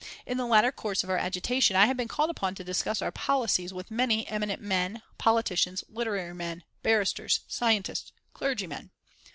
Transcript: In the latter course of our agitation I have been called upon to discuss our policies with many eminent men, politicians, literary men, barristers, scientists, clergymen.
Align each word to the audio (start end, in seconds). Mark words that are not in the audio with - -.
In 0.25 0.37
the 0.39 0.47
latter 0.47 0.71
course 0.71 1.03
of 1.03 1.11
our 1.11 1.17
agitation 1.19 1.75
I 1.75 1.85
have 1.85 1.95
been 1.95 2.07
called 2.07 2.31
upon 2.31 2.55
to 2.55 2.63
discuss 2.63 3.03
our 3.03 3.11
policies 3.11 3.71
with 3.71 3.91
many 3.91 4.27
eminent 4.27 4.59
men, 4.59 5.03
politicians, 5.19 5.83
literary 5.87 6.33
men, 6.33 6.63
barristers, 6.81 7.41
scientists, 7.47 8.11
clergymen. 8.33 8.89